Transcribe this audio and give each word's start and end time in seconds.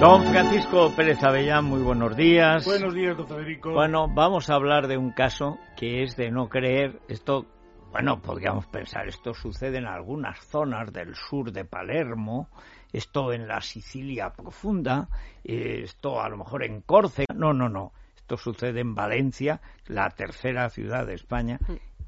Don 0.00 0.24
Francisco 0.26 0.94
Pérez 0.94 1.24
Avellán, 1.24 1.64
muy 1.64 1.82
buenos 1.82 2.16
días. 2.16 2.64
Buenos 2.64 2.94
días, 2.94 3.16
don 3.16 3.26
Federico. 3.26 3.72
Bueno, 3.72 4.06
vamos 4.06 4.48
a 4.48 4.54
hablar 4.54 4.86
de 4.86 4.96
un 4.96 5.10
caso 5.10 5.58
que 5.76 6.04
es 6.04 6.14
de 6.14 6.30
no 6.30 6.48
creer. 6.48 7.00
Esto, 7.08 7.46
bueno, 7.90 8.22
podríamos 8.22 8.66
pensar, 8.66 9.08
esto 9.08 9.34
sucede 9.34 9.78
en 9.78 9.86
algunas 9.86 10.38
zonas 10.38 10.92
del 10.92 11.16
sur 11.16 11.50
de 11.50 11.64
Palermo, 11.64 12.48
esto 12.92 13.32
en 13.32 13.48
la 13.48 13.60
Sicilia 13.60 14.30
profunda, 14.30 15.08
esto 15.42 16.22
a 16.22 16.28
lo 16.28 16.36
mejor 16.36 16.64
en 16.64 16.80
Córcega. 16.80 17.34
No, 17.34 17.52
no, 17.52 17.68
no. 17.68 17.92
Esto 18.16 18.36
sucede 18.36 18.80
en 18.80 18.94
Valencia, 18.94 19.60
la 19.88 20.10
tercera 20.10 20.68
ciudad 20.70 21.08
de 21.08 21.14
España. 21.14 21.58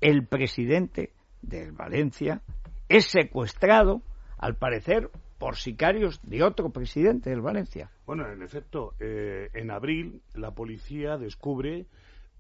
El 0.01 0.29
presidente 0.29 1.13
de 1.43 1.73
Valencia 1.73 2.41
es 2.89 3.07
secuestrado, 3.07 4.01
al 4.39 4.55
parecer, 4.55 5.11
por 5.41 5.57
sicarios 5.57 6.21
de 6.23 6.43
otro 6.43 6.69
presidente 6.69 7.31
del 7.31 7.41
Valencia. 7.41 7.91
Bueno, 8.05 8.31
en 8.31 8.43
efecto, 8.43 8.93
eh, 9.01 9.49
en 9.55 9.71
abril 9.71 10.21
la 10.35 10.51
policía 10.51 11.17
descubre 11.17 11.87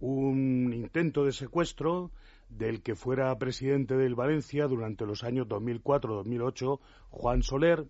un 0.00 0.74
intento 0.74 1.24
de 1.24 1.32
secuestro 1.32 2.10
del 2.50 2.82
que 2.82 2.94
fuera 2.94 3.36
presidente 3.38 3.96
del 3.96 4.14
Valencia 4.14 4.66
durante 4.66 5.06
los 5.06 5.24
años 5.24 5.48
2004-2008, 5.48 6.78
Juan 7.08 7.42
Soler. 7.42 7.86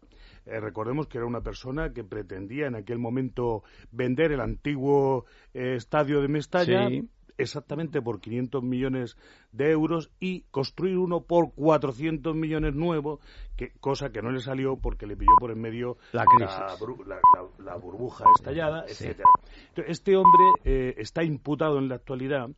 Eh, 0.47 0.61
recordemos 0.61 1.09
que 1.09 1.19
era 1.19 1.27
una 1.27 1.41
persona 1.41 1.93
que 1.93 2.05
pretendía 2.05 2.69
en 2.69 2.77
aquel 2.77 3.01
momento 3.01 3.65
vender 3.91 4.31
el 4.31 4.41
antiguo 4.41 5.25
eh, 5.55 5.75
estadio 5.75 6.21
de 6.21 6.29
Mestalla 6.29 6.89
exactamente 7.41 8.03
por 8.03 8.21
500 8.21 8.63
millones 8.63 9.17
de 9.53 9.71
euros 9.71 10.11
y 10.21 10.43
construir 10.51 10.99
uno 10.99 11.23
por 11.23 11.53
400 11.53 12.35
millones 12.35 12.75
nuevo, 12.75 13.21
que, 13.57 13.73
cosa 13.81 14.11
que 14.11 14.23
no 14.23 14.31
le 14.31 14.41
salió 14.41 14.77
porque 14.77 15.07
le 15.07 15.17
pilló 15.17 15.33
por 15.39 15.51
en 15.51 15.61
medio 15.61 15.97
la, 16.13 16.25
la, 17.59 17.77
burbuja 17.77 18.25
estallada, 18.37 18.85
etcétera. 18.87 19.29
Este 19.87 20.17
hombre 20.17 20.45
eh, 20.65 20.95
está 20.99 21.25
imputado 21.25 21.79
en 21.79 21.89
la 21.89 21.97
actualidad 21.97 22.51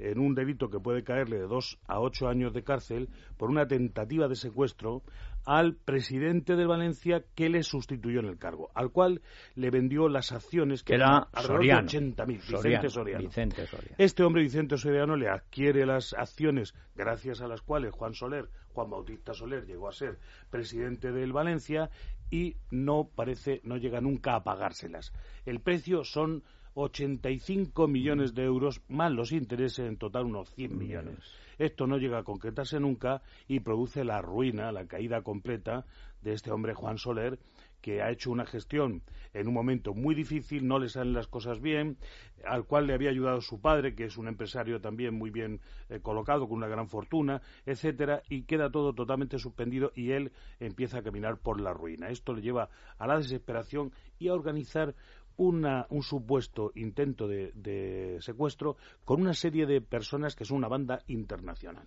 en 0.00 0.18
un 0.18 0.34
delito 0.34 0.70
que 0.70 0.80
puede 0.80 1.04
caerle 1.04 1.38
de 1.38 1.46
dos 1.46 1.78
a 1.86 2.00
ocho 2.00 2.28
años 2.28 2.52
de 2.52 2.62
cárcel 2.62 3.08
por 3.36 3.50
una 3.50 3.66
tentativa 3.66 4.28
de 4.28 4.36
secuestro 4.36 5.02
al 5.44 5.76
presidente 5.76 6.56
de 6.56 6.66
Valencia 6.66 7.24
que 7.34 7.48
le 7.48 7.62
sustituyó 7.62 8.20
en 8.20 8.26
el 8.26 8.38
cargo, 8.38 8.70
al 8.74 8.90
cual 8.90 9.22
le 9.54 9.70
vendió 9.70 10.08
las 10.08 10.32
acciones 10.32 10.82
que 10.82 10.94
era 10.94 11.28
Soriano, 11.40 11.88
de 11.88 11.98
80.000, 11.98 12.26
Vicente 12.26 12.90
Soriano. 12.90 13.24
Vicente 13.24 13.66
Soriano. 13.66 13.96
Este 13.96 14.24
hombre, 14.24 14.42
Vicente 14.42 14.76
Soriano, 14.76 15.16
le 15.16 15.28
adquiere 15.28 15.86
las 15.86 16.12
acciones 16.12 16.74
gracias 16.94 17.40
a 17.40 17.48
las 17.48 17.62
cuales 17.62 17.92
Juan 17.92 18.12
Soler, 18.12 18.50
Juan 18.72 18.90
Bautista 18.90 19.34
Soler, 19.34 19.66
llegó 19.66 19.88
a 19.88 19.92
ser 19.92 20.18
presidente 20.50 21.12
del 21.12 21.32
Valencia 21.32 21.90
y 22.30 22.56
no 22.70 23.08
parece, 23.14 23.60
no 23.64 23.76
llega 23.76 24.00
nunca 24.00 24.34
a 24.34 24.44
pagárselas. 24.44 25.12
El 25.46 25.60
precio 25.60 26.04
son 26.04 26.42
85 26.74 27.88
millones 27.88 28.34
de 28.34 28.44
euros, 28.44 28.82
más 28.88 29.10
los 29.10 29.32
intereses, 29.32 29.86
en 29.86 29.96
total 29.96 30.26
unos 30.26 30.50
100 30.54 30.78
millones. 30.78 31.18
Esto 31.58 31.86
no 31.86 31.98
llega 31.98 32.18
a 32.18 32.24
concretarse 32.24 32.78
nunca 32.78 33.22
y 33.48 33.60
produce 33.60 34.04
la 34.04 34.22
ruina, 34.22 34.70
la 34.70 34.86
caída 34.86 35.22
completa 35.22 35.84
de 36.22 36.34
este 36.34 36.52
hombre 36.52 36.74
Juan 36.74 36.98
Soler, 36.98 37.38
que 37.80 38.02
ha 38.02 38.10
hecho 38.10 38.30
una 38.30 38.46
gestión 38.46 39.02
en 39.34 39.48
un 39.48 39.54
momento 39.54 39.94
muy 39.94 40.14
difícil, 40.14 40.66
no 40.66 40.78
le 40.78 40.88
salen 40.88 41.12
las 41.12 41.26
cosas 41.26 41.60
bien, 41.60 41.98
al 42.44 42.64
cual 42.64 42.86
le 42.86 42.94
había 42.94 43.10
ayudado 43.10 43.40
su 43.40 43.60
padre, 43.60 43.94
que 43.94 44.04
es 44.04 44.16
un 44.16 44.28
empresario 44.28 44.80
también 44.80 45.14
muy 45.14 45.30
bien 45.30 45.60
eh, 45.88 46.00
colocado, 46.00 46.48
con 46.48 46.58
una 46.58 46.68
gran 46.68 46.88
fortuna, 46.88 47.42
etcétera, 47.66 48.22
y 48.28 48.42
queda 48.42 48.70
todo 48.70 48.94
totalmente 48.94 49.38
suspendido 49.38 49.92
y 49.94 50.12
él 50.12 50.32
empieza 50.60 50.98
a 50.98 51.02
caminar 51.02 51.38
por 51.38 51.60
la 51.60 51.72
ruina. 51.72 52.08
Esto 52.08 52.32
le 52.32 52.42
lleva 52.42 52.68
a 52.98 53.06
la 53.06 53.18
desesperación 53.18 53.92
y 54.18 54.28
a 54.28 54.34
organizar 54.34 54.94
un 55.38 56.02
supuesto 56.02 56.72
intento 56.74 57.28
de, 57.28 58.18
secuestro 58.20 58.76
con 59.04 59.20
una 59.20 59.34
serie 59.34 59.66
de 59.66 59.80
personas 59.80 60.34
que 60.34 60.44
son 60.44 60.56
una 60.56 60.68
banda 60.68 61.02
internacional. 61.06 61.86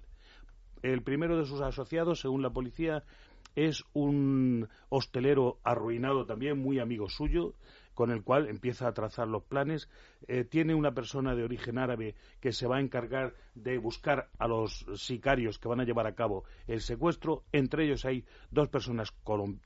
El 0.81 1.03
primero 1.03 1.37
de 1.37 1.45
sus 1.45 1.61
asociados, 1.61 2.21
según 2.21 2.41
la 2.41 2.49
policía, 2.49 3.03
es 3.55 3.83
un 3.93 4.67
hostelero 4.89 5.59
arruinado 5.63 6.25
también, 6.25 6.59
muy 6.59 6.79
amigo 6.79 7.09
suyo, 7.09 7.53
con 7.93 8.11
el 8.11 8.23
cual 8.23 8.47
empieza 8.47 8.87
a 8.87 8.93
trazar 8.93 9.27
los 9.27 9.43
planes. 9.43 9.89
Eh, 10.27 10.43
tiene 10.43 10.73
una 10.73 10.93
persona 10.93 11.35
de 11.35 11.43
origen 11.43 11.77
árabe 11.77 12.15
que 12.39 12.51
se 12.51 12.67
va 12.67 12.77
a 12.77 12.81
encargar 12.81 13.33
de 13.53 13.77
buscar 13.77 14.29
a 14.39 14.47
los 14.47 14.85
sicarios 14.95 15.59
que 15.59 15.67
van 15.67 15.81
a 15.81 15.85
llevar 15.85 16.07
a 16.07 16.15
cabo 16.15 16.45
el 16.67 16.81
secuestro. 16.81 17.43
Entre 17.51 17.85
ellos 17.85 18.05
hay 18.05 18.25
dos 18.49 18.69
personas, 18.69 19.13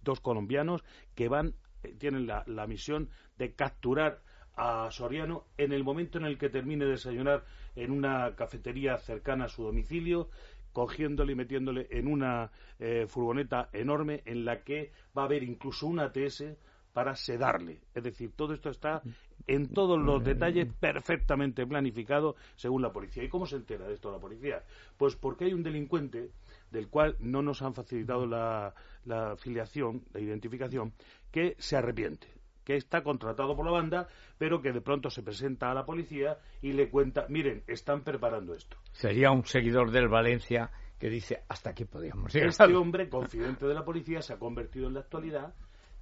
dos 0.04 0.20
colombianos, 0.20 0.84
que 1.14 1.28
van 1.30 1.54
tienen 1.98 2.28
la, 2.28 2.68
misión 2.68 3.10
de 3.38 3.54
capturar 3.54 4.22
a 4.56 4.90
Soriano 4.90 5.46
en 5.58 5.74
el 5.74 5.84
momento 5.84 6.18
en 6.18 6.26
el 6.26 6.38
que 6.38 6.50
termine 6.50 6.86
de 6.86 6.92
desayunar 6.92 7.44
en 7.76 7.92
una 7.92 8.36
cafetería 8.36 8.98
cercana 8.98 9.46
a 9.46 9.50
su 9.50 9.64
domicilio, 9.64 10.30
cogiéndole 10.76 11.32
y 11.32 11.36
metiéndole 11.36 11.88
en 11.90 12.06
una 12.08 12.52
eh, 12.80 13.06
furgoneta 13.08 13.70
enorme 13.72 14.22
en 14.26 14.44
la 14.44 14.62
que 14.62 14.92
va 15.18 15.22
a 15.22 15.26
haber 15.26 15.42
incluso 15.42 15.88
una 15.88 16.04
ATS 16.04 16.44
para 16.92 17.16
sedarle. 17.16 17.80
Es 17.94 18.04
decir, 18.04 18.34
todo 18.36 18.54
esto 18.54 18.70
está 18.70 19.02
en 19.48 19.70
todos 19.70 19.98
los 19.98 20.22
detalles 20.22 20.68
perfectamente 20.78 21.66
planificado 21.66 22.36
según 22.58 22.82
la 22.82 22.92
policía. 22.92 23.24
¿Y 23.24 23.30
cómo 23.30 23.46
se 23.46 23.56
entera 23.56 23.88
de 23.88 23.94
esto 23.94 24.12
la 24.12 24.20
policía? 24.20 24.64
Pues 24.98 25.16
porque 25.16 25.46
hay 25.46 25.54
un 25.54 25.64
delincuente 25.64 26.32
del 26.72 26.90
cual 26.90 27.16
no 27.20 27.42
nos 27.42 27.62
han 27.62 27.74
facilitado 27.74 28.26
la, 28.26 28.74
la 29.06 29.32
afiliación, 29.32 30.04
la 30.14 30.20
identificación, 30.20 30.92
que 31.32 31.56
se 31.58 31.78
arrepiente 31.78 32.35
que 32.66 32.76
está 32.76 33.04
contratado 33.04 33.56
por 33.56 33.66
la 33.66 33.72
banda, 33.72 34.08
pero 34.38 34.62
que 34.62 34.74
de 34.74 34.82
pronto 34.82 35.10
se 35.10 35.24
presenta 35.24 35.72
a 35.72 35.74
la 35.74 35.86
policía 35.86 36.38
y 36.62 36.74
le 36.74 36.90
cuenta, 36.90 37.28
miren, 37.30 37.64
están 37.68 38.04
preparando 38.04 38.54
esto. 38.56 38.78
Sería 38.92 39.32
un 39.32 39.46
seguidor 39.46 39.92
del 39.92 40.10
Valencia 40.10 40.72
que 41.00 41.10
dice, 41.10 41.44
hasta 41.48 41.70
aquí 41.70 41.86
podíamos 41.86 42.34
llegar. 42.34 42.50
Este 42.50 42.76
hombre, 42.76 43.08
confidente 43.08 43.66
de 43.66 43.74
la 43.74 43.86
policía, 43.86 44.22
se 44.22 44.34
ha 44.34 44.40
convertido 44.40 44.88
en 44.88 44.96
la 44.96 45.02
actualidad 45.02 45.54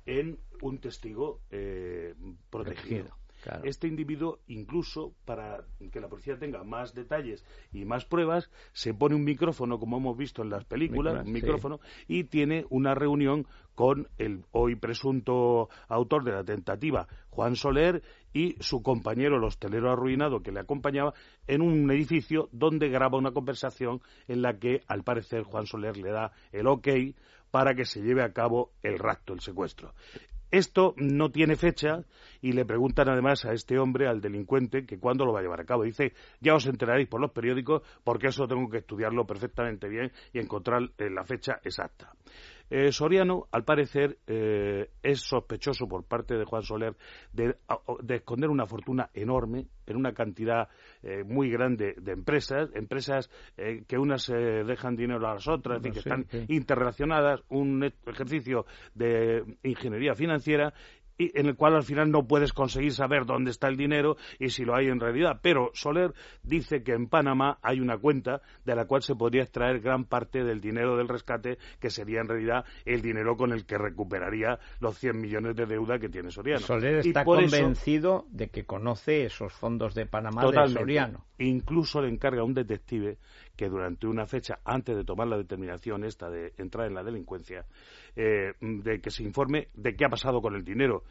en 0.06 0.40
un 0.62 0.80
testigo 0.80 1.42
eh, 1.52 2.16
protegido. 2.50 3.16
Este 3.64 3.88
individuo, 3.88 4.40
incluso 4.48 5.14
para 5.26 5.66
que 5.92 6.00
la 6.00 6.08
policía 6.08 6.38
tenga 6.38 6.64
más 6.64 6.94
detalles 6.94 7.46
y 7.72 7.86
más 7.86 8.06
pruebas, 8.06 8.50
se 8.72 8.94
pone 8.94 9.16
un 9.16 9.24
micrófono, 9.24 9.80
como 9.80 9.98
hemos 9.98 10.18
visto 10.18 10.42
en 10.42 10.50
las 10.50 10.66
películas, 10.66 11.26
un 11.26 11.32
micrófono, 11.32 11.80
y 12.08 12.26
tiene 12.26 12.66
una 12.70 12.96
reunión 12.96 13.46
con 13.76 14.08
el 14.18 14.46
hoy 14.52 14.76
presunto 14.76 15.70
autor 15.88 16.24
de 16.24 16.32
la 16.32 16.44
tentativa, 16.44 17.08
Juan 17.30 17.56
Soler, 17.56 18.04
y 18.34 18.56
su 18.60 18.82
compañero, 18.82 19.38
el 19.38 19.44
hostelero 19.44 19.92
arruinado 19.92 20.42
que 20.42 20.52
le 20.52 20.60
acompañaba, 20.60 21.14
en 21.48 21.62
un 21.62 21.90
edificio 21.92 22.50
donde 22.52 22.90
graba 22.90 23.18
una 23.18 23.32
conversación 23.32 24.02
en 24.28 24.42
la 24.42 24.58
que, 24.58 24.82
al 24.88 25.04
parecer, 25.04 25.44
Juan 25.44 25.66
Soler 25.66 25.98
le 25.98 26.12
da 26.12 26.32
el 26.52 26.68
ok 26.68 26.88
para 27.52 27.76
que 27.76 27.86
se 27.86 28.02
lleve 28.02 28.24
a 28.24 28.34
cabo 28.34 28.72
el 28.82 28.98
rapto, 28.98 29.34
el 29.34 29.40
secuestro. 29.40 29.94
Esto 30.54 30.94
no 30.98 31.32
tiene 31.32 31.56
fecha 31.56 32.04
y 32.40 32.52
le 32.52 32.64
preguntan 32.64 33.10
además 33.10 33.44
a 33.44 33.54
este 33.54 33.80
hombre, 33.80 34.08
al 34.08 34.22
delincuente, 34.22 34.86
que 34.86 35.00
cuándo 35.00 35.26
lo 35.26 35.34
va 35.34 35.40
a 35.40 35.42
llevar 35.42 35.62
a 35.62 35.66
cabo. 35.66 35.82
Dice, 35.82 36.14
ya 36.42 36.54
os 36.54 36.68
enteraréis 36.68 37.08
por 37.08 37.20
los 37.20 37.32
periódicos 37.32 37.82
porque 38.04 38.28
eso 38.28 38.48
tengo 38.48 38.70
que 38.70 38.78
estudiarlo 38.78 39.26
perfectamente 39.26 39.90
bien 39.90 40.12
y 40.32 40.38
encontrar 40.38 40.84
eh, 41.00 41.10
la 41.10 41.24
fecha 41.24 41.60
exacta. 41.64 42.14
Eh, 42.76 42.92
Soriano, 42.92 43.48
al 43.52 43.64
parecer, 43.64 44.18
eh, 44.26 44.90
es 45.04 45.20
sospechoso 45.20 45.88
por 45.88 46.06
parte 46.06 46.34
de 46.34 46.44
Juan 46.44 46.64
Soler 46.64 46.96
de, 47.32 47.56
esconder 48.16 48.50
una 48.50 48.66
fortuna 48.66 49.12
enorme 49.14 49.68
en 49.86 49.96
una 49.96 50.14
cantidad 50.14 50.70
eh, 51.04 51.24
muy 51.24 51.52
grande 51.52 51.94
de 52.02 52.14
empresas, 52.14 52.72
empresas 52.74 53.30
que 53.56 53.98
unas 54.00 54.26
dejan 54.26 54.96
dinero 54.96 55.20
a 55.28 55.36
las 55.36 55.48
otras, 55.48 55.84
que 55.84 55.90
están 55.90 56.26
interrelacionadas, 56.48 57.44
un 57.50 57.84
ejercicio 58.08 58.66
de 58.96 59.44
ingeniería 59.62 60.16
financiera 60.16 60.74
y 61.03 61.03
en 61.18 61.46
el 61.46 61.56
cual 61.56 61.76
al 61.76 61.84
final 61.84 62.12
no 62.12 62.28
puedes 62.28 62.54
conseguir 62.54 62.94
saber 62.94 63.26
dónde 63.26 63.52
está 63.52 63.68
el 63.68 63.78
dinero 63.78 64.18
y 64.40 64.50
si 64.50 64.66
lo 64.66 64.76
hay 64.76 64.88
en 64.88 65.00
realidad. 65.00 65.40
Pero 65.42 65.72
Soler 65.74 66.14
dice 66.44 66.84
que 66.84 66.94
en 66.94 67.08
Panamá 67.08 67.60
hay 67.62 67.80
una 67.80 67.98
cuenta 67.98 68.42
de 68.66 68.76
la 68.76 68.86
cual 68.86 69.04
se 69.04 69.16
podría 69.16 69.44
extraer 69.44 69.80
gran 69.80 70.06
parte 70.06 70.44
del 70.44 70.62
dinero 70.62 70.98
del 70.98 71.08
rescate, 71.08 71.58
que 71.80 71.90
sería 71.90 72.22
en 72.22 72.28
realidad 72.28 72.66
el 72.86 73.02
dinero 73.02 73.36
con 73.38 73.52
el 73.52 73.66
que 73.66 73.78
recuperaría 73.78 74.60
los 74.80 74.98
100 74.98 75.20
millones 75.20 75.56
de 75.56 75.66
deuda 75.66 76.00
que 76.00 76.10
tiene 76.10 76.32
Soriano. 76.32 76.62
Soler 76.62 76.98
está 76.98 77.24
convencido 77.24 78.26
de 78.30 78.50
que 78.50 78.66
conoce 78.66 79.26
esos 79.26 79.54
fondos 79.54 79.94
de 79.96 80.06
Panamá 80.06 80.46
de 80.46 80.68
Soriano. 80.68 81.26
Incluso 81.44 82.02
le 82.02 82.08
encarga 82.08 82.42
a 82.42 82.46
un 82.46 82.54
detective 82.54 83.18
que 83.56 83.68
durante 83.68 84.08
una 84.08 84.26
fecha, 84.26 84.60
antes 84.64 84.96
de 84.96 85.04
tomar 85.04 85.28
la 85.28 85.38
determinación 85.38 86.06
esta 86.06 86.30
de 86.30 86.54
entrar 86.58 86.88
en 86.88 86.94
la 86.94 87.04
delincuencia, 87.04 87.66
eh, 88.16 88.54
de 88.62 89.02
que 89.02 89.12
se 89.12 89.24
informe 89.24 89.68
de 89.74 89.96
qué 89.96 90.06
ha 90.06 90.10
pasado 90.10 90.42
con 90.42 90.56
el 90.56 90.64
dinero. 90.64 91.04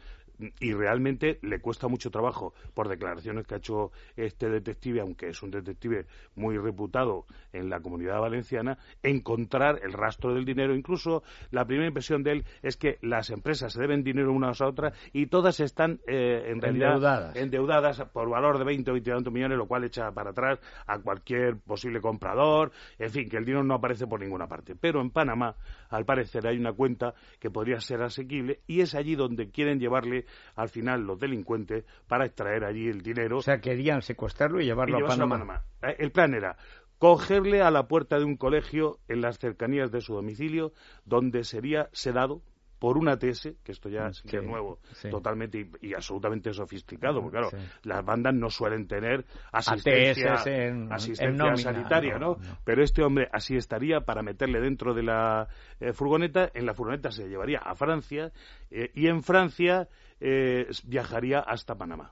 Y 0.59 0.73
realmente 0.73 1.39
le 1.41 1.59
cuesta 1.59 1.87
mucho 1.87 2.09
trabajo, 2.09 2.53
por 2.73 2.89
declaraciones 2.89 3.45
que 3.47 3.55
ha 3.55 3.57
hecho 3.57 3.91
este 4.15 4.49
detective, 4.49 5.01
aunque 5.01 5.27
es 5.29 5.41
un 5.43 5.51
detective 5.51 6.05
muy 6.35 6.57
reputado 6.57 7.25
en 7.51 7.69
la 7.69 7.79
comunidad 7.79 8.19
valenciana, 8.19 8.77
encontrar 9.01 9.79
el 9.83 9.93
rastro 9.93 10.33
del 10.33 10.45
dinero. 10.45 10.75
Incluso 10.75 11.23
la 11.51 11.65
primera 11.65 11.87
impresión 11.87 12.23
de 12.23 12.31
él 12.31 12.45
es 12.61 12.77
que 12.77 12.97
las 13.01 13.29
empresas 13.29 13.73
se 13.73 13.81
deben 13.81 14.03
dinero 14.03 14.31
unas 14.31 14.61
a 14.61 14.67
otras 14.67 14.97
y 15.11 15.27
todas 15.27 15.59
están 15.59 15.99
eh, 16.07 16.43
en 16.47 16.61
realidad 16.61 17.35
endeudadas. 17.35 18.01
por 18.11 18.29
valor 18.29 18.57
de 18.57 18.65
20 18.65 18.91
o 18.91 18.93
20 18.93 19.29
millones, 19.31 19.57
lo 19.57 19.67
cual 19.67 19.83
echa 19.83 20.11
para 20.11 20.31
atrás 20.31 20.59
a 20.87 20.99
cualquier 20.99 21.57
posible 21.57 22.01
comprador. 22.01 22.71
En 22.97 23.09
fin, 23.09 23.29
que 23.29 23.37
el 23.37 23.45
dinero 23.45 23.63
no 23.63 23.75
aparece 23.75 24.07
por 24.07 24.19
ninguna 24.19 24.47
parte. 24.47 24.75
Pero 24.75 25.01
en 25.01 25.11
Panamá, 25.11 25.55
al 25.89 26.05
parecer, 26.05 26.47
hay 26.47 26.57
una 26.57 26.73
cuenta 26.73 27.13
que 27.39 27.49
podría 27.49 27.79
ser 27.79 28.01
asequible 28.01 28.61
y 28.67 28.81
es 28.81 28.95
allí 28.95 29.15
donde 29.15 29.49
quieren 29.49 29.79
llevarle 29.79 30.22
al 30.55 30.69
final 30.69 31.01
los 31.01 31.19
delincuentes 31.19 31.85
para 32.07 32.25
extraer 32.25 32.63
allí 32.63 32.87
el 32.87 33.01
dinero. 33.01 33.37
O 33.37 33.41
sea, 33.41 33.59
querían 33.59 34.01
secuestrarlo 34.01 34.61
y 34.61 34.65
llevarlo 34.65 35.05
a, 35.05 35.09
Panamá. 35.09 35.63
Eh, 35.81 35.95
el 35.99 36.11
plan 36.11 36.33
era 36.33 36.57
cogerle 36.97 37.61
a 37.61 37.69
la 37.69 37.87
puerta 37.87 38.17
de 38.17 38.23
un 38.23 38.37
colegio 38.37 38.99
en 39.09 39.21
las 39.21 39.37
cercanías 39.37 39.91
de 39.91 39.99
su 39.99 40.13
domicilio, 40.13 40.71
donde 41.03 41.43
sería 41.43 41.89
sedado 41.91 42.41
por 42.83 42.97
una 42.97 43.15
TS, 43.15 43.53
que 43.63 43.71
esto 43.71 43.87
ya 43.87 44.07
es 44.07 44.25
nuevo, 44.43 44.79
totalmente 45.09 45.69
y, 45.81 45.93
absolutamente 45.93 46.51
sofisticado, 46.51 47.21
porque 47.21 47.37
claro, 47.37 47.49
las 47.83 48.03
bandas 48.03 48.33
no 48.33 48.49
suelen 48.49 48.89
tener 48.89 49.23
asistencia, 49.53 50.35
sanitaria, 51.55 52.19
¿no? 52.19 52.35
Pero 52.65 52.83
este 52.83 53.01
hombre 53.01 53.29
así 53.31 53.55
estaría 53.55 54.01
para 54.01 54.21
meterle 54.21 54.59
dentro 54.59 54.93
de 54.93 55.03
la 55.03 55.47
eh, 55.79 55.93
furgoneta, 55.93 56.51
en 56.53 56.65
la 56.65 56.73
furgoneta 56.73 57.09
se 57.09 57.29
llevaría 57.29 57.59
a 57.59 57.73
Francia 57.73 58.33
eh, 58.69 58.91
y 58.93 59.07
en 59.07 59.23
Francia 59.23 59.87
eh, 60.19 60.67
viajaría 60.85 61.39
hasta 61.39 61.75
Panamá 61.75 62.11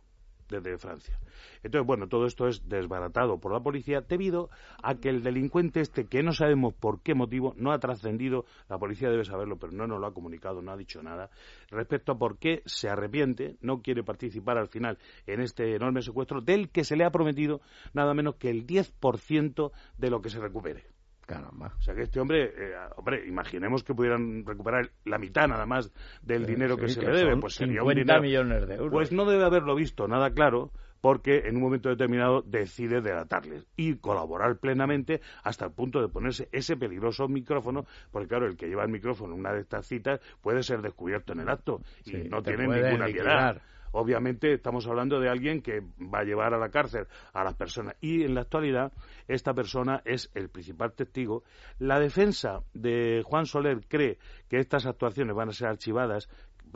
desde 0.51 0.77
Francia. 0.77 1.18
Entonces, 1.63 1.88
bueno, 1.88 2.07
todo 2.07 2.25
esto 2.25 2.48
es 2.48 2.68
desbaratado 2.68 3.39
por 3.39 3.53
la 3.53 3.59
policía 3.59 4.01
debido 4.01 4.50
a 4.83 4.95
que 4.95 5.09
el 5.09 5.24
delincuente 5.24 5.81
este, 5.81 6.06
que 6.06 6.21
no 6.21 6.33
sabemos 6.33 6.74
por 6.74 7.01
qué 7.01 7.15
motivo, 7.15 7.53
no 7.57 7.71
ha 7.71 7.80
trascendido, 7.80 8.45
la 8.69 8.77
policía 8.77 9.09
debe 9.09 9.24
saberlo, 9.24 9.57
pero 9.57 9.71
no 9.74 9.88
nos 9.88 10.00
lo 10.00 10.07
ha 10.07 10.13
comunicado, 10.13 10.62
no 10.62 10.71
ha 10.71 10.77
dicho 10.77 11.01
nada, 11.01 11.30
respecto 11.69 12.12
a 12.12 12.18
por 12.18 12.38
qué 12.38 12.62
se 12.65 12.89
arrepiente, 12.89 13.57
no 13.62 13.81
quiere 13.81 14.03
participar 14.03 14.57
al 14.57 14.68
final 14.68 15.00
en 15.25 15.42
este 15.42 15.75
enorme 15.75 16.01
secuestro, 16.01 16.42
del 16.42 16.69
que 16.69 16.83
se 16.83 16.95
le 16.95 17.06
ha 17.06 17.12
prometido 17.12 17.62
nada 17.94 18.13
menos 18.13 18.36
que 18.36 18.50
el 18.50 18.68
10% 18.68 19.71
de 19.98 20.09
lo 20.09 20.21
que 20.21 20.30
se 20.30 20.39
recupere. 20.39 20.83
Caramba. 21.26 21.74
O 21.78 21.82
sea 21.82 21.94
que 21.94 22.04
este 22.04 22.20
hombre, 22.20 22.54
eh, 22.58 22.76
hombre, 22.98 23.26
imaginemos 23.28 23.84
que 23.84 23.94
pudieran 23.94 24.46
recuperar 24.46 24.92
la 25.06 25.18
mitad 25.18 25.48
nada 25.48 25.66
más 25.66 25.92
del 26.22 26.46
dinero 26.46 26.78
que 26.78 26.90
se 26.90 27.02
le 27.02 27.12
debe, 27.12 27.38
pues 27.38 27.56
sería 27.56 27.84
un 27.84 27.94
dinero. 27.94 28.22
millones 28.22 28.68
de 28.68 28.76
euros. 28.76 28.92
Pues 28.92 29.12
no 29.12 29.26
debe 29.26 29.46
haberlo 29.46 29.76
visto 29.76 30.08
nada 30.08 30.32
claro, 30.32 30.72
porque 31.02 31.48
en 31.48 31.58
un 31.58 31.64
momento 31.64 31.90
determinado 31.90 32.44
decide 32.44 33.02
delatarles 33.02 33.66
y 33.76 33.96
colaborar 33.96 34.58
plenamente 34.58 35.22
hasta 35.44 35.66
el 35.66 35.72
punto 35.72 36.00
de 36.02 36.08
ponerse 36.08 36.48
ese 36.52 36.78
peligroso 36.78 37.28
micrófono, 37.28 37.86
porque 38.12 38.28
claro, 38.28 38.46
el 38.46 38.56
que 38.56 38.68
lleva 38.68 38.84
el 38.84 38.92
micrófono 38.92 39.34
en 39.34 39.40
una 39.40 39.52
de 39.54 39.62
estas 39.62 39.88
citas 39.88 40.20
puede 40.42 40.64
ser 40.64 40.82
descubierto 40.82 41.34
en 41.34 41.40
el 41.40 41.50
acto 41.50 41.82
y 42.06 42.30
no 42.30 42.42
tiene 42.44 42.68
ninguna 42.68 43.06
piedad. 43.08 43.62
Obviamente 43.92 44.54
estamos 44.54 44.88
hablando 44.88 45.20
de 45.20 45.30
alguien 45.30 45.62
que 45.62 45.82
va 45.82 46.20
a 46.20 46.24
llevar 46.24 46.54
a 46.54 46.58
la 46.58 46.70
cárcel 46.70 47.08
a 47.34 47.44
las 47.44 47.56
personas 47.56 47.96
y 48.02 48.24
en 48.24 48.36
la 48.36 48.42
actualidad 48.42 48.92
esta 49.28 49.54
persona 49.54 50.02
es 50.06 50.32
el 50.34 50.50
principal 50.50 50.94
testigo. 50.94 51.44
La 51.80 52.00
defensa 52.00 52.62
de 52.74 53.24
Juan 53.26 53.46
Soler 53.46 53.82
cree 53.88 54.18
que 54.51 54.59
estas 54.59 54.86
actuaciones 54.86 55.33
van 55.33 55.48
a 55.48 55.53
ser 55.53 55.69
archivadas 55.69 56.27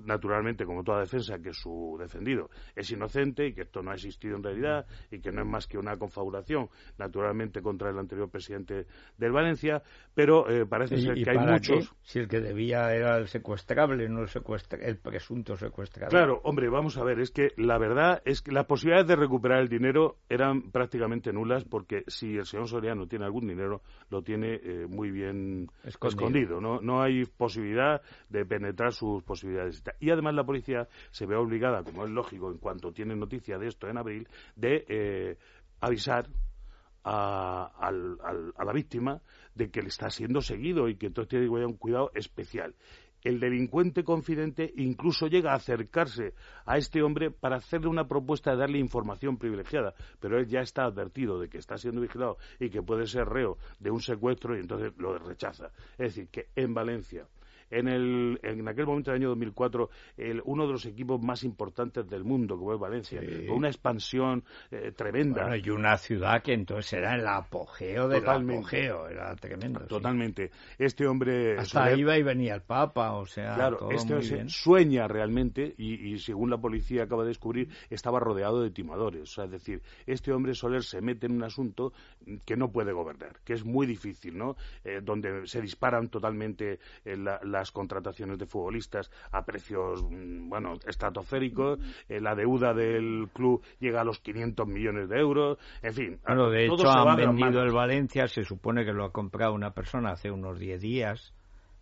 naturalmente, 0.04 0.66
como 0.66 0.84
toda 0.84 1.02
defensa, 1.02 1.40
que 1.40 1.54
su 1.54 1.98
defendido 2.00 2.50
es 2.76 2.90
inocente 2.92 3.48
y 3.48 3.54
que 3.54 3.62
esto 3.62 3.82
no 3.82 3.92
ha 3.92 3.96
existido 3.96 4.38
en 4.38 4.44
realidad 4.44 4.86
y 5.12 5.20
que 5.20 5.32
no 5.32 5.42
es 5.42 5.48
más 5.48 5.68
que 5.68 5.78
una 5.78 5.98
confabulación, 5.98 6.70
naturalmente, 6.98 7.62
contra 7.62 7.90
el 7.90 7.98
anterior 7.98 8.30
presidente 8.30 8.88
del 9.18 9.32
Valencia, 9.32 9.84
pero 10.14 10.50
eh, 10.50 10.66
parece 10.66 10.98
ser 10.98 11.16
que 11.16 11.30
hay 11.30 11.38
muchos. 11.38 11.94
Si 12.02 12.20
el 12.20 12.28
que 12.28 12.40
debía 12.40 12.94
era 12.94 13.18
el 13.18 13.28
secuestrable, 13.28 14.08
no 14.10 14.22
el, 14.22 14.30
el 14.82 14.98
presunto 14.98 15.58
secuestrable. 15.58 16.10
Claro, 16.10 16.42
hombre, 16.44 16.70
vamos 16.70 16.98
a 16.98 17.04
ver, 17.04 17.20
es 17.20 17.32
que 17.32 17.50
la 17.58 17.78
verdad 17.78 18.22
es 18.26 18.42
que 18.42 18.52
las 18.52 18.66
posibilidades 18.66 19.08
de 19.08 19.16
recuperar 19.16 19.60
el 19.60 19.70
dinero 19.70 20.18
eran 20.30 20.72
prácticamente 20.72 21.32
nulas 21.32 21.64
porque 21.64 22.04
si 22.08 22.38
el 22.38 22.46
señor 22.46 22.68
Soriano 22.68 23.08
tiene 23.08 23.26
algún 23.26 23.48
dinero, 23.48 23.82
lo 24.10 24.22
tiene 24.22 24.60
eh, 24.64 24.86
muy 24.88 25.12
bien 25.12 25.70
escondido. 25.84 26.60
¿no? 26.60 26.80
no 26.82 27.02
hay 27.02 27.26
posibilidad 27.26 27.65
de 28.30 28.46
penetrar 28.46 28.94
sus 28.94 29.24
posibilidades 29.24 29.84
y 30.00 30.10
además 30.10 30.34
la 30.36 30.44
policía 30.44 30.88
se 31.12 31.26
ve 31.26 31.36
obligada, 31.36 31.84
como 31.84 32.06
es 32.06 32.12
lógico, 32.12 32.52
en 32.52 32.58
cuanto 32.58 32.92
tiene 32.92 33.16
noticia 33.16 33.58
de 33.58 33.68
esto 33.68 33.88
en 33.88 33.98
abril, 33.98 34.28
de 34.56 34.86
eh, 34.88 35.38
avisar 35.82 36.28
a, 37.04 37.92
la 37.92 38.74
víctima 38.74 39.22
de 39.54 39.70
que 39.70 39.82
le 39.82 39.90
está 39.90 40.10
siendo 40.10 40.42
seguido 40.42 40.90
y 40.90 40.96
que 40.96 41.08
entonces 41.08 41.30
tiene 41.30 41.46
que 41.46 41.66
un 41.66 41.78
cuidado 41.78 42.12
especial. 42.16 42.76
El 43.22 43.40
delincuente 43.40 44.04
confidente 44.04 44.72
incluso 44.78 45.26
llega 45.28 45.52
a 45.52 45.56
acercarse 45.56 46.36
a 46.66 46.78
este 46.78 47.02
hombre 47.02 47.32
para 47.32 47.56
hacerle 47.56 47.88
una 47.88 48.08
propuesta 48.08 48.52
de 48.52 48.58
darle 48.58 48.78
información 48.78 49.38
privilegiada, 49.38 49.96
pero 50.20 50.38
él 50.38 50.46
ya 50.46 50.60
está 50.60 50.84
advertido 50.84 51.40
de 51.40 51.50
que 51.50 51.58
está 51.58 51.76
siendo 51.78 52.02
vigilado 52.02 52.38
y 52.60 52.70
que 52.70 52.84
puede 52.84 53.08
ser 53.08 53.26
reo 53.26 53.58
de 53.80 53.90
un 53.90 54.00
secuestro 54.00 54.56
y 54.56 54.60
entonces 54.60 54.94
lo 54.98 55.18
rechaza. 55.18 55.72
Es 55.98 56.16
decir, 56.16 56.28
que 56.30 56.50
en 56.56 56.76
Valencia 56.76 57.28
en, 57.76 57.88
el, 57.88 58.40
en 58.44 58.68
aquel 58.68 58.86
momento 58.86 59.12
del 59.12 59.22
año 59.22 59.30
2004 59.30 59.90
el, 60.18 60.42
uno 60.46 60.66
de 60.66 60.72
los 60.74 60.86
equipos 60.86 61.22
más 61.22 61.44
importantes 61.44 62.08
del 62.10 62.24
mundo, 62.24 62.58
como 62.58 62.74
es 62.74 62.80
Valencia, 62.80 63.22
con 63.48 63.58
una 63.58 63.68
expansión 63.68 64.44
eh, 64.72 64.92
tremenda. 64.96 65.58
y 65.58 65.70
una 65.70 65.98
ciudad 65.98 66.42
que 66.42 66.54
entonces 66.54 66.94
era 66.94 67.16
el 67.16 67.28
apogeo 67.28 68.08
del 68.08 68.28
apogeo, 68.28 69.08
era 69.08 69.36
tremendo. 69.36 69.82
Totalmente. 69.82 70.52
Este 70.78 71.08
hombre... 71.08 71.58
Hasta 71.58 71.94
iba 71.94 72.18
y 72.18 72.24
venía 72.24 72.56
el 72.56 72.62
Papa, 72.62 73.14
o 73.14 73.26
sea, 73.26 73.56
Claro, 73.56 73.92
este 73.92 74.50
sueña 74.50 75.08
realmente, 75.08 75.74
y, 75.78 76.18
según 76.20 76.50
la 76.50 76.58
policía 76.58 77.04
acaba 77.04 77.24
de 77.24 77.30
descubrir, 77.30 77.70
estaba 77.90 78.20
rodeado 78.20 78.62
de 78.62 78.72
timadores. 78.72 79.24
O 79.24 79.26
sea, 79.26 79.46
es 79.46 79.52
decir, 79.52 79.82
este 80.06 80.32
hombre 80.32 80.54
Soler 80.54 80.84
se 80.84 81.02
mete 81.02 81.28
en 81.28 81.34
un 81.34 81.44
asunto 81.44 81.94
que 82.46 82.56
no 82.56 82.72
puede 82.72 82.92
gobernar, 82.92 83.40
que 83.44 83.54
es 83.54 83.64
muy 83.64 83.86
difícil, 83.86 84.38
¿no? 84.38 84.56
Eh, 84.84 85.02
donde 85.04 85.46
se 85.48 85.62
disparan 85.62 86.10
totalmente 86.10 86.80
eh, 87.04 87.18
la 87.18 87.40
las 87.44 87.65
contrataciones 87.72 88.38
de 88.38 88.46
futbolistas 88.46 89.12
a 89.32 89.44
precios, 89.46 90.04
mm, 90.04 90.50
bueno, 90.50 90.74
estratosféricos, 90.88 91.80
eh, 92.10 92.20
la 92.20 92.36
deuda 92.36 92.74
del 92.74 93.30
club 93.34 93.64
llega 93.80 94.02
a 94.02 94.04
los 94.04 94.20
500 94.20 94.68
millones 94.68 95.10
de 95.10 95.20
euros, 95.20 95.58
en 95.82 95.94
fin. 95.94 96.20
Bueno, 96.26 96.50
de 96.50 96.66
hecho 96.66 96.90
han 96.90 97.16
vendido 97.16 97.62
el 97.62 97.72
Valencia, 97.72 98.28
se 98.28 98.44
supone 98.44 98.86
que 98.86 98.94
lo 98.94 99.06
ha 99.06 99.12
comprado 99.12 99.54
una 99.54 99.72
persona 99.72 100.12
hace 100.12 100.32
unos 100.32 100.60
10 100.60 100.82
días. 100.82 101.34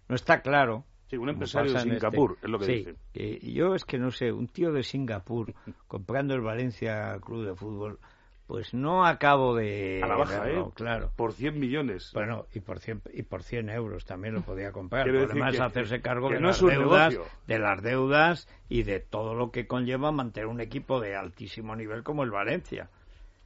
No 0.09 0.15
está 0.15 0.41
claro, 0.41 0.85
Sí, 1.07 1.17
un 1.17 1.29
empresario 1.29 1.71
de 1.71 1.77
este 1.77 1.89
Singapur, 1.91 2.37
es 2.41 2.49
lo 2.49 2.57
que 2.57 2.65
sí, 2.65 2.73
dicen. 3.13 3.53
yo 3.53 3.75
es 3.75 3.85
que 3.85 3.99
no 3.99 4.09
sé, 4.09 4.31
un 4.31 4.47
tío 4.47 4.71
de 4.71 4.83
Singapur 4.83 5.53
comprando 5.87 6.33
el 6.33 6.41
Valencia 6.41 7.17
Club 7.21 7.45
de 7.45 7.55
Fútbol, 7.55 7.99
pues 8.47 8.73
no 8.73 9.05
acabo 9.05 9.55
de... 9.55 10.01
A 10.03 10.07
la 10.07 10.15
baja, 10.15 10.49
¿eh? 10.49 10.63
Claro. 10.75 11.11
Por 11.15 11.33
100 11.33 11.59
millones. 11.59 12.11
Bueno, 12.13 12.45
y 12.53 12.59
por 12.59 12.79
100, 12.79 13.03
y 13.13 13.23
por 13.23 13.43
100 13.43 13.69
euros 13.69 14.05
también 14.05 14.33
lo 14.33 14.41
podía 14.41 14.71
comprar. 14.71 15.07
además 15.07 15.59
hacerse 15.59 16.01
cargo 16.01 16.29
de, 16.29 16.39
las 16.39 16.61
deudas, 16.61 17.17
de 17.47 17.59
las 17.59 17.81
deudas 17.81 18.47
y 18.69 18.83
de 18.83 18.99
todo 18.99 19.33
lo 19.33 19.51
que 19.51 19.67
conlleva 19.67 20.11
mantener 20.11 20.47
un 20.47 20.59
equipo 20.59 20.99
de 20.99 21.15
altísimo 21.15 21.75
nivel 21.75 22.03
como 22.03 22.23
el 22.23 22.31
Valencia. 22.31 22.89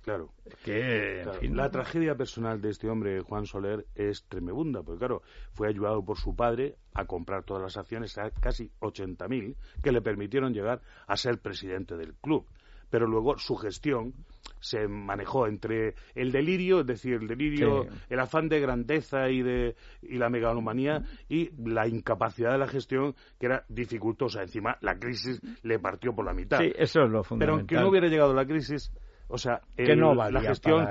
Claro. 0.08 0.30
Que, 0.64 1.26
la 1.52 1.70
tragedia 1.70 2.16
personal 2.16 2.62
de 2.62 2.70
este 2.70 2.90
hombre, 2.90 3.20
Juan 3.20 3.46
Soler, 3.46 3.86
es 3.94 4.24
tremebunda, 4.24 4.82
porque 4.82 5.00
claro, 5.00 5.22
fue 5.52 5.68
ayudado 5.68 6.02
por 6.02 6.18
su 6.18 6.34
padre 6.34 6.76
a 6.94 7.04
comprar 7.04 7.44
todas 7.44 7.62
las 7.62 7.76
acciones, 7.76 8.18
a 8.18 8.32
casi 8.32 8.72
80.000, 8.80 9.58
que 9.84 9.92
le 9.92 10.02
permitieron 10.02 10.54
llegar 10.54 10.80
a 11.08 11.18
ser 11.18 11.40
presidente 11.40 11.98
del 11.98 12.14
club. 12.14 12.46
Pero 12.90 13.08
luego 13.08 13.38
su 13.38 13.56
gestión 13.56 14.14
se 14.60 14.88
manejó 14.88 15.48
entre 15.48 15.96
el 16.16 16.32
delirio, 16.32 16.82
es 16.82 16.88
decir, 16.88 17.14
el 17.14 17.28
delirio, 17.28 17.86
el 18.10 18.20
afán 18.20 18.50
de 18.50 18.60
grandeza 18.60 19.30
y 19.30 19.42
de 19.42 19.76
y 20.02 20.18
la 20.18 20.30
megalomanía 20.30 21.04
y 21.30 21.52
la 21.70 21.88
incapacidad 21.88 22.52
de 22.52 22.58
la 22.58 22.68
gestión 22.68 23.16
que 23.40 23.48
era 23.48 23.66
dificultosa. 23.68 24.42
Encima, 24.42 24.78
la 24.82 24.98
crisis 24.98 25.42
le 25.64 25.80
partió 25.80 26.14
por 26.14 26.26
la 26.26 26.34
mitad. 26.34 26.60
Sí, 26.60 26.72
eso 26.76 27.04
es 27.04 27.10
lo 27.10 27.24
fundamental. 27.24 27.38
Pero 27.40 27.54
aunque 27.54 27.76
no 27.76 27.90
hubiera 27.90 28.08
llegado 28.08 28.34
la 28.34 28.46
crisis, 28.46 28.92
o 29.30 29.38
sea, 29.38 29.62
la 29.78 30.42
gestión 30.42 30.88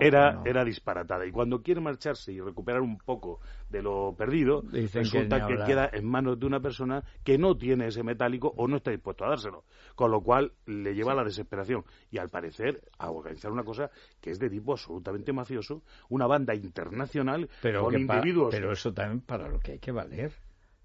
era, 0.00 0.42
era 0.44 0.64
disparatada. 0.64 1.26
Y 1.26 1.30
cuando 1.30 1.62
quiere 1.62 1.80
marcharse 1.80 2.32
y 2.32 2.40
recuperar 2.40 2.82
un 2.82 2.98
poco 2.98 3.40
de 3.70 3.82
lo 3.82 4.14
perdido, 4.16 4.62
resulta 4.70 5.46
que, 5.46 5.56
queda 5.66 5.90
en 5.92 6.06
manos 6.06 6.38
de 6.38 6.46
una 6.46 6.60
persona 6.60 7.02
que 7.24 7.38
no 7.38 7.56
tiene 7.56 7.86
ese 7.86 8.02
metálico 8.02 8.52
o 8.56 8.68
no 8.68 8.76
está 8.76 8.90
dispuesto 8.90 9.24
a 9.24 9.30
dárselo. 9.30 9.64
Con 9.94 10.10
lo 10.10 10.20
cual 10.20 10.52
le 10.66 10.94
lleva 10.94 11.12
a 11.12 11.16
la 11.16 11.24
desesperación. 11.24 11.84
Y 12.10 12.18
al 12.18 12.28
parecer 12.28 12.82
a 12.98 13.10
organizar 13.10 13.50
una 13.50 13.64
cosa 13.64 13.90
que 14.20 14.30
es 14.30 14.38
de 14.38 14.50
tipo 14.50 14.72
absolutamente 14.72 15.32
mafioso, 15.32 15.82
una 16.08 16.26
banda 16.26 16.54
internacional 16.54 17.48
con 17.80 17.98
individuos. 17.98 18.54
pero 18.54 18.72
eso 18.72 18.92
también 18.92 19.20
para 19.20 19.48
lo 19.48 19.58
que 19.60 19.72
hay 19.72 19.78
que 19.78 19.92
valer. 19.92 20.32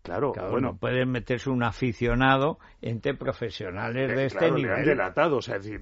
Claro, 0.03 0.33
bueno. 0.51 0.75
puede 0.75 1.05
meterse 1.05 1.49
un 1.49 1.63
aficionado 1.63 2.59
entre 2.81 3.13
profesionales 3.13 4.13
de 4.13 4.25
este 4.25 4.37
claro, 4.37 4.55
nivel. 4.55 4.71
Le 4.73 4.79
han 4.79 4.85
delatado, 4.85 5.37
o 5.37 5.41
sea, 5.41 5.55
es 5.55 5.63
decir, 5.63 5.79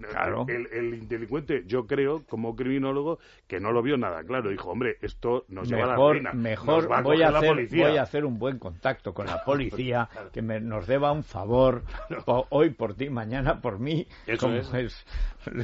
el, 0.48 0.68
el, 0.72 1.08
delincuente, 1.08 1.63
yo 1.66 1.88
creo, 1.88 2.24
como 2.30 2.56
criminólogo, 2.56 3.18
que 3.48 3.60
no 3.60 3.72
lo 3.72 3.82
vio 3.82 3.98
nada 3.98 4.24
claro. 4.24 4.51
Dijo, 4.51 4.70
hombre, 4.70 4.98
esto 5.01 5.46
nos 5.48 5.68
lleva 5.68 5.86
a 5.86 5.88
la 5.88 5.96
ruina. 5.96 6.34
Mejor 6.34 6.88
voy, 7.01 7.24
a 7.24 7.30
hacer, 7.30 7.68
voy 7.72 7.98
a 7.98 8.04
hacer 8.04 8.24
un 8.24 8.38
buen 8.38 8.60
contacto 8.60 9.12
con 9.12 9.25
la 9.25 9.42
policía, 9.44 10.08
que 10.32 10.44
me, 10.44 10.60
nos 10.60 10.86
deba 10.86 11.12
un 11.12 11.24
favor, 11.24 11.82
hoy 12.50 12.70
por 12.70 12.94
ti, 12.94 13.10
mañana 13.10 13.60
por 13.60 13.80
mí, 13.80 14.06
eso 14.28 14.46
como, 14.46 14.58
es. 14.78 15.06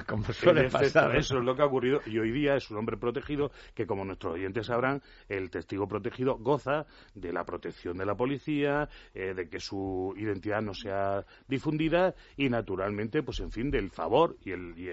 como 0.07 0.23
suele 0.33 0.67
pasar. 0.71 1.15
Eso 1.15 1.37
es 1.37 1.43
lo 1.43 1.55
que 1.55 1.61
ha 1.61 1.65
ocurrido 1.65 2.01
y 2.07 2.17
hoy 2.17 2.31
día 2.31 2.55
es 2.55 2.71
un 2.71 2.77
hombre 2.77 2.97
protegido 2.97 3.51
que, 3.75 3.85
como 3.85 4.03
nuestros 4.03 4.33
oyentes 4.33 4.65
sabrán, 4.65 5.03
el 5.29 5.51
testigo 5.51 5.87
protegido 5.87 6.39
goza 6.39 6.87
de 7.13 7.31
la 7.31 7.45
protección 7.45 7.97
de 7.97 8.05
la 8.07 8.15
policía 8.15 8.46
eh, 8.47 9.33
de 9.33 9.49
que 9.49 9.59
su 9.59 10.13
identidad 10.17 10.61
no 10.61 10.73
sea 10.73 11.25
difundida 11.47 12.15
y, 12.35 12.49
naturalmente, 12.49 13.23
pues 13.23 13.39
en 13.39 13.51
fin, 13.51 13.69
del 13.69 13.89
favor 13.89 14.37
y 14.43 14.51
el, 14.51 14.73
y 14.77 14.87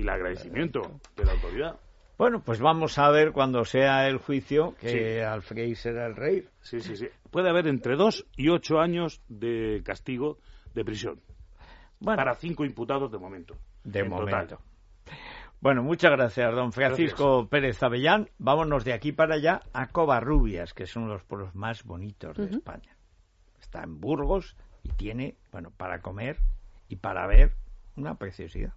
el, 0.00 0.08
agradecimiento 0.08 1.00
de 1.16 1.24
la 1.24 1.32
autoridad. 1.32 1.80
Bueno, 2.16 2.42
pues 2.44 2.60
vamos 2.60 2.98
a 2.98 3.10
ver 3.10 3.32
cuando 3.32 3.64
sea 3.64 4.08
el 4.08 4.18
juicio 4.18 4.74
que 4.80 5.22
Alfred 5.22 5.74
será 5.74 6.06
el 6.06 6.16
rey. 6.16 6.48
Sí, 6.60 6.80
sí, 6.80 6.96
sí. 6.96 7.06
Puede 7.30 7.48
haber 7.48 7.68
entre 7.68 7.96
dos 7.96 8.26
y 8.36 8.48
ocho 8.48 8.80
años 8.80 9.22
de 9.28 9.82
castigo 9.84 10.38
de 10.74 10.84
prisión. 10.84 11.20
Para 12.04 12.34
cinco 12.34 12.64
imputados 12.64 13.10
de 13.12 13.18
momento. 13.18 13.56
De 13.84 14.02
momento. 14.04 14.58
Bueno, 15.60 15.82
muchas 15.82 16.12
gracias, 16.12 16.54
don 16.54 16.72
Francisco. 16.72 17.48
Pérez 17.48 17.82
Avellán. 17.82 18.30
Vámonos 18.38 18.84
de 18.84 18.92
aquí 18.92 19.10
para 19.10 19.34
allá 19.34 19.62
a 19.72 19.88
Covarrubias, 19.88 20.72
que 20.72 20.86
son 20.86 21.08
los 21.08 21.24
pueblos 21.24 21.54
más 21.54 21.82
bonitos 21.82 22.36
de. 22.36 22.44
España. 22.44 22.96
Está 23.60 23.82
en 23.82 24.00
Burgos 24.00 24.56
y 24.84 24.90
tiene, 24.90 25.36
bueno, 25.50 25.72
para 25.76 26.00
comer 26.00 26.38
y 26.88 26.96
para 26.96 27.26
ver 27.26 27.54
una 27.96 28.14
preciosidad. 28.14 28.72